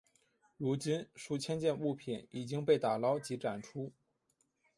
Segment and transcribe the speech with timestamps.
[0.57, 3.91] 如今数千件物品已经被打捞及展出。